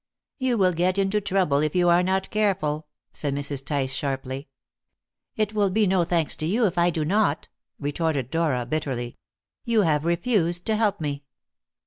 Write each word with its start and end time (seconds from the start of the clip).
"You 0.39 0.57
will 0.57 0.73
get 0.73 0.97
into 0.97 1.21
trouble 1.21 1.59
if 1.59 1.75
you 1.75 1.87
are 1.87 2.01
not 2.01 2.31
careful," 2.31 2.87
said 3.13 3.35
Mrs. 3.35 3.63
Tice 3.63 3.93
sharply. 3.93 4.47
"It 5.35 5.53
will 5.53 5.69
be 5.69 5.85
no 5.85 6.05
thanks 6.05 6.35
to 6.37 6.47
you 6.47 6.65
if 6.65 6.75
I 6.75 6.89
do 6.89 7.05
not," 7.05 7.49
retorted 7.79 8.31
Dora 8.31 8.65
bitterly. 8.65 9.19
"You 9.63 9.83
have 9.83 10.03
refused 10.03 10.65
to 10.65 10.75
help 10.75 11.01
me." 11.01 11.21